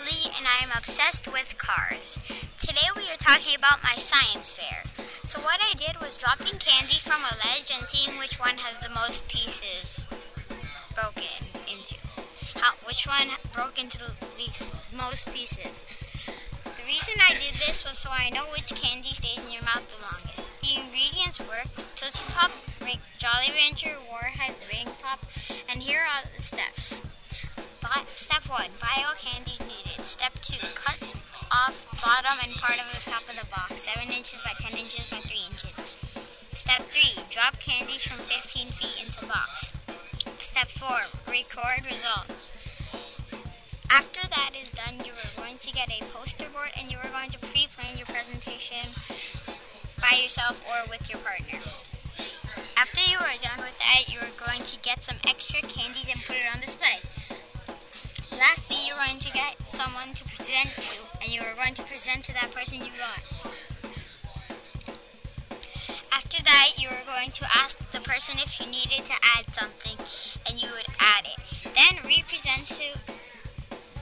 [0.00, 2.18] And I am obsessed with cars.
[2.58, 4.82] Today we are talking about my science fair.
[5.28, 8.78] So, what I did was dropping candy from a ledge and seeing which one has
[8.78, 10.08] the most pieces
[10.96, 11.28] broken
[11.68, 12.00] into.
[12.56, 15.82] How, which one broke into the least, most pieces.
[16.64, 19.84] The reason I did this was so I know which candy stays in your mouth
[19.84, 20.48] the longest.
[20.64, 22.50] The ingredients were Tootsie Pop,
[23.18, 25.20] Jolly Rancher, Warhead, Ring Pop,
[25.68, 26.98] and here are the steps.
[28.14, 28.70] Step 1.
[28.80, 29.59] Buy all candies
[30.50, 30.66] 2.
[30.74, 30.98] Cut
[31.52, 35.06] off bottom and part of the top of the box, 7 inches by 10 inches
[35.06, 35.78] by 3 inches.
[36.52, 37.22] Step 3.
[37.30, 39.70] Drop candies from 15 feet into box.
[40.38, 40.90] Step 4.
[41.30, 42.52] Record results.
[43.90, 47.10] After that is done, you are going to get a poster board and you are
[47.10, 48.86] going to pre-plan your presentation
[50.00, 51.58] by yourself or with your partner.
[52.76, 56.24] After you are done with that, you are going to get some extra candies and
[56.24, 56.79] put it on display.
[61.80, 63.20] To present to that person you got.
[66.12, 69.96] After that, you are going to ask the person if you needed to add something,
[70.46, 71.40] and you would add it.
[71.72, 72.98] Then represent to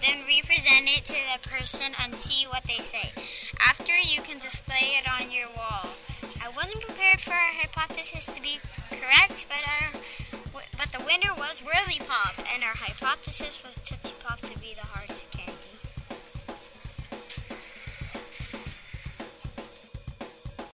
[0.01, 3.11] then represent it to the person and see what they say.
[3.59, 5.91] After, you can display it on your wall.
[6.41, 8.59] I wasn't prepared for our hypothesis to be
[8.91, 10.01] correct, but um,
[10.55, 14.08] our but the winner was Whirly Pop, and our hypothesis was to.